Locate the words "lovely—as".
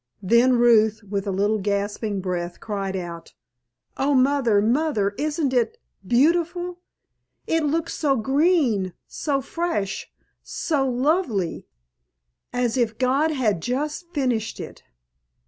10.89-11.61